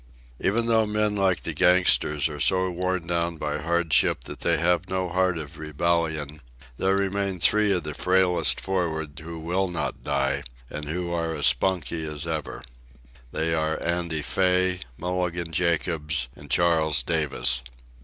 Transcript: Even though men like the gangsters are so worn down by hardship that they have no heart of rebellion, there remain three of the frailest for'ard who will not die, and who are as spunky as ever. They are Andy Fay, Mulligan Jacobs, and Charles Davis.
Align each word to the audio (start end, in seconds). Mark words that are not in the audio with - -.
Even 0.39 0.65
though 0.65 0.87
men 0.87 1.15
like 1.15 1.43
the 1.43 1.53
gangsters 1.53 2.27
are 2.27 2.39
so 2.39 2.71
worn 2.71 3.05
down 3.05 3.37
by 3.37 3.59
hardship 3.59 4.23
that 4.23 4.39
they 4.39 4.57
have 4.57 4.89
no 4.89 5.09
heart 5.09 5.37
of 5.37 5.59
rebellion, 5.59 6.41
there 6.77 6.95
remain 6.95 7.39
three 7.39 7.71
of 7.71 7.83
the 7.83 7.93
frailest 7.93 8.59
for'ard 8.59 9.19
who 9.19 9.37
will 9.37 9.67
not 9.67 10.03
die, 10.03 10.41
and 10.71 10.85
who 10.85 11.13
are 11.13 11.35
as 11.35 11.45
spunky 11.45 12.03
as 12.03 12.25
ever. 12.25 12.63
They 13.31 13.53
are 13.53 13.79
Andy 13.85 14.23
Fay, 14.23 14.79
Mulligan 14.97 15.51
Jacobs, 15.53 16.29
and 16.35 16.49
Charles 16.49 17.03
Davis. 17.03 17.61